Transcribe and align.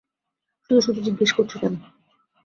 শুধু-শুধু 0.63 0.99
জিজ্ঞেস 1.01 1.31
করছ, 1.31 1.51
কেন? 1.57 1.73